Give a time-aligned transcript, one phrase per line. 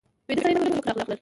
[0.27, 1.19] ویده سړی نه پوهېږي څوک راغلل